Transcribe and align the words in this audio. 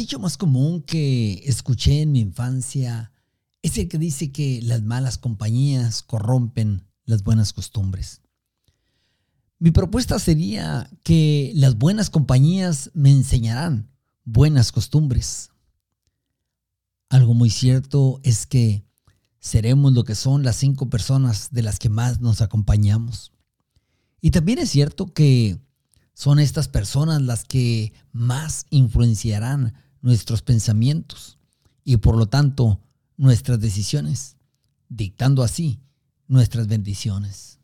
Dicho 0.00 0.18
más 0.18 0.38
común 0.38 0.80
que 0.80 1.42
escuché 1.44 2.00
en 2.00 2.12
mi 2.12 2.20
infancia 2.20 3.12
es 3.60 3.76
el 3.76 3.86
que 3.86 3.98
dice 3.98 4.32
que 4.32 4.62
las 4.62 4.80
malas 4.80 5.18
compañías 5.18 6.02
corrompen 6.02 6.86
las 7.04 7.22
buenas 7.22 7.52
costumbres. 7.52 8.22
Mi 9.58 9.72
propuesta 9.72 10.18
sería 10.18 10.88
que 11.04 11.52
las 11.54 11.76
buenas 11.76 12.08
compañías 12.08 12.90
me 12.94 13.10
enseñarán 13.10 13.90
buenas 14.24 14.72
costumbres. 14.72 15.50
Algo 17.10 17.34
muy 17.34 17.50
cierto 17.50 18.20
es 18.22 18.46
que 18.46 18.86
seremos 19.38 19.92
lo 19.92 20.04
que 20.04 20.14
son 20.14 20.44
las 20.44 20.56
cinco 20.56 20.88
personas 20.88 21.50
de 21.50 21.62
las 21.62 21.78
que 21.78 21.90
más 21.90 22.22
nos 22.22 22.40
acompañamos. 22.40 23.32
Y 24.22 24.30
también 24.30 24.60
es 24.60 24.70
cierto 24.70 25.12
que 25.12 25.60
son 26.14 26.38
estas 26.38 26.68
personas 26.68 27.20
las 27.20 27.44
que 27.44 27.92
más 28.12 28.64
influenciarán 28.70 29.74
nuestros 30.02 30.42
pensamientos 30.42 31.38
y 31.84 31.96
por 31.98 32.16
lo 32.16 32.26
tanto 32.26 32.80
nuestras 33.16 33.60
decisiones, 33.60 34.36
dictando 34.88 35.42
así 35.42 35.80
nuestras 36.28 36.66
bendiciones. 36.68 37.58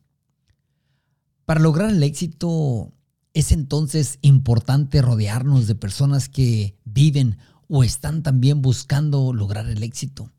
Para 1.45 1.61
lograr 1.61 1.91
el 1.91 2.03
éxito 2.03 2.93
es 3.33 3.53
entonces 3.53 4.19
importante 4.23 5.03
rodearnos 5.03 5.67
de 5.67 5.75
personas 5.75 6.29
que 6.29 6.77
viven 6.85 7.39
o 7.69 7.85
están 7.85 8.23
también 8.23 8.63
buscando 8.63 9.33
lograr 9.33 9.69
el 9.69 9.83
éxito 9.83 10.33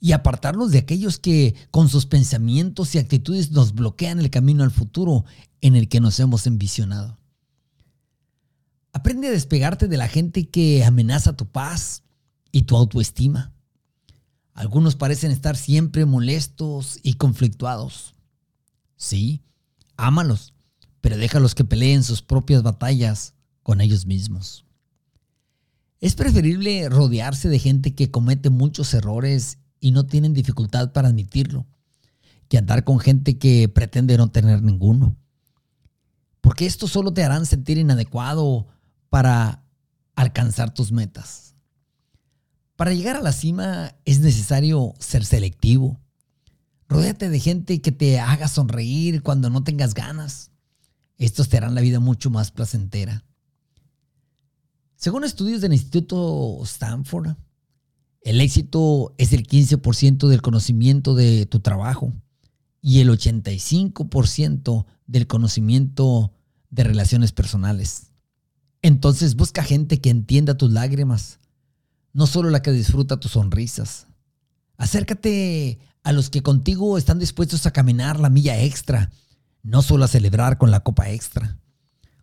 y 0.00 0.12
apartarnos 0.12 0.72
de 0.72 0.78
aquellos 0.78 1.18
que 1.18 1.54
con 1.70 1.88
sus 1.88 2.06
pensamientos 2.06 2.94
y 2.94 2.98
actitudes 2.98 3.52
nos 3.52 3.74
bloquean 3.74 4.18
el 4.18 4.30
camino 4.30 4.64
al 4.64 4.70
futuro 4.70 5.24
en 5.60 5.76
el 5.76 5.88
que 5.88 6.00
nos 6.00 6.18
hemos 6.18 6.46
envisionado. 6.46 7.19
Aprende 8.92 9.28
a 9.28 9.32
despegarte 9.32 9.88
de 9.88 9.96
la 9.96 10.08
gente 10.08 10.48
que 10.48 10.84
amenaza 10.84 11.36
tu 11.36 11.46
paz 11.46 12.02
y 12.52 12.62
tu 12.62 12.76
autoestima. 12.76 13.52
Algunos 14.52 14.96
parecen 14.96 15.30
estar 15.30 15.56
siempre 15.56 16.04
molestos 16.04 16.98
y 17.02 17.14
conflictuados. 17.14 18.14
Sí, 18.96 19.42
ámalos, 19.96 20.52
pero 21.00 21.16
déjalos 21.16 21.54
que 21.54 21.64
peleen 21.64 22.02
sus 22.02 22.20
propias 22.20 22.62
batallas 22.62 23.34
con 23.62 23.80
ellos 23.80 24.06
mismos. 24.06 24.66
Es 26.00 26.14
preferible 26.14 26.88
rodearse 26.88 27.48
de 27.48 27.58
gente 27.58 27.94
que 27.94 28.10
comete 28.10 28.50
muchos 28.50 28.92
errores 28.94 29.58
y 29.80 29.92
no 29.92 30.06
tienen 30.06 30.34
dificultad 30.34 30.92
para 30.92 31.08
admitirlo, 31.08 31.66
que 32.48 32.58
andar 32.58 32.84
con 32.84 32.98
gente 32.98 33.38
que 33.38 33.68
pretende 33.68 34.16
no 34.16 34.30
tener 34.30 34.62
ninguno. 34.62 35.16
Porque 36.40 36.66
esto 36.66 36.88
solo 36.88 37.12
te 37.12 37.22
harán 37.22 37.46
sentir 37.46 37.78
inadecuado 37.78 38.66
para 39.10 39.62
alcanzar 40.14 40.72
tus 40.72 40.92
metas. 40.92 41.54
Para 42.76 42.94
llegar 42.94 43.16
a 43.16 43.20
la 43.20 43.32
cima 43.32 43.94
es 44.06 44.20
necesario 44.20 44.94
ser 44.98 45.26
selectivo. 45.26 46.00
Rodéate 46.88 47.28
de 47.28 47.38
gente 47.38 47.82
que 47.82 47.92
te 47.92 48.18
haga 48.18 48.48
sonreír 48.48 49.22
cuando 49.22 49.50
no 49.50 49.62
tengas 49.62 49.92
ganas. 49.92 50.50
Estos 51.18 51.50
te 51.50 51.58
harán 51.58 51.74
la 51.74 51.82
vida 51.82 52.00
mucho 52.00 52.30
más 52.30 52.50
placentera. 52.50 53.24
Según 54.96 55.24
estudios 55.24 55.60
del 55.60 55.74
Instituto 55.74 56.60
Stanford, 56.64 57.36
el 58.22 58.40
éxito 58.40 59.14
es 59.18 59.32
el 59.32 59.46
15% 59.46 60.28
del 60.28 60.42
conocimiento 60.42 61.14
de 61.14 61.46
tu 61.46 61.60
trabajo 61.60 62.12
y 62.82 63.00
el 63.00 63.10
85% 63.10 64.86
del 65.06 65.26
conocimiento 65.26 66.32
de 66.70 66.84
relaciones 66.84 67.32
personales. 67.32 68.09
Entonces 68.82 69.36
busca 69.36 69.62
gente 69.62 70.00
que 70.00 70.10
entienda 70.10 70.56
tus 70.56 70.70
lágrimas, 70.70 71.38
no 72.12 72.26
solo 72.26 72.50
la 72.50 72.62
que 72.62 72.72
disfruta 72.72 73.20
tus 73.20 73.32
sonrisas. 73.32 74.06
Acércate 74.76 75.78
a 76.02 76.12
los 76.12 76.30
que 76.30 76.42
contigo 76.42 76.96
están 76.96 77.18
dispuestos 77.18 77.66
a 77.66 77.72
caminar 77.72 78.18
la 78.18 78.30
milla 78.30 78.60
extra, 78.62 79.10
no 79.62 79.82
solo 79.82 80.04
a 80.04 80.08
celebrar 80.08 80.56
con 80.56 80.70
la 80.70 80.80
copa 80.80 81.10
extra. 81.10 81.58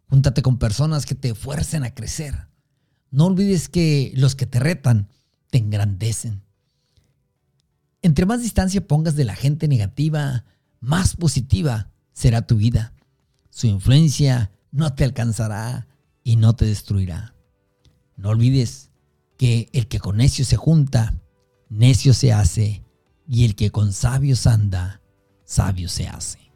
Júntate 0.10 0.42
con 0.42 0.58
personas 0.58 1.06
que 1.06 1.16
te 1.16 1.36
fuercen 1.36 1.84
a 1.84 1.94
crecer. 1.94 2.48
No 3.12 3.26
olvides 3.26 3.70
que 3.70 4.12
los 4.16 4.36
que 4.36 4.48
te 4.48 4.60
retan 4.60 5.10
te 5.52 5.60
engrandecen. 5.60 6.42
Entre 8.02 8.26
más 8.26 8.42
distancia 8.42 8.86
pongas 8.86 9.16
de 9.16 9.26
la 9.26 9.36
gente 9.36 9.68
negativa, 9.68 10.46
más 10.80 11.16
positiva 11.16 11.92
será 12.14 12.48
tu 12.48 12.56
vida. 12.56 12.94
Su 13.50 13.68
influencia 13.68 14.52
no 14.72 14.94
te 14.94 15.04
alcanzará 15.04 15.88
y 16.28 16.36
no 16.36 16.58
te 16.58 16.66
destruirá. 16.66 17.34
No 18.18 18.32
olvides 18.32 18.92
que 19.38 19.70
el 19.72 19.88
que 19.88 20.02
con 20.02 20.18
necio 20.18 20.44
se 20.44 20.58
junta, 20.58 21.14
necio 21.70 22.14
se 22.14 22.34
hace, 22.34 22.84
y 23.26 23.46
el 23.46 23.56
que 23.56 23.72
con 23.72 23.94
sabios 23.94 24.46
anda, 24.46 25.02
sabio 25.46 25.88
se 25.88 26.10
hace. 26.10 26.52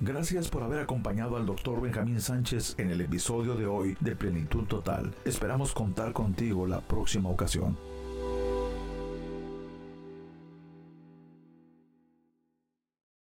Gracias 0.00 0.48
por 0.48 0.62
haber 0.62 0.80
acompañado 0.80 1.36
al 1.36 1.44
Dr. 1.44 1.82
Benjamín 1.82 2.22
Sánchez 2.22 2.74
en 2.78 2.90
el 2.90 3.02
episodio 3.02 3.56
de 3.56 3.66
hoy 3.66 3.94
de 4.00 4.16
Plenitud 4.16 4.64
Total. 4.64 5.14
Esperamos 5.26 5.74
contar 5.74 6.14
contigo 6.14 6.66
la 6.66 6.80
próxima 6.80 7.28
ocasión. 7.28 7.76